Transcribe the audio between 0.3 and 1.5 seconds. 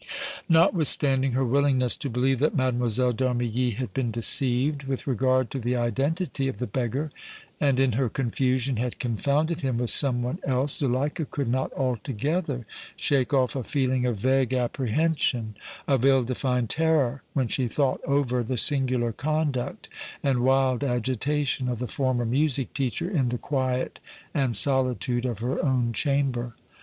Notwithstanding her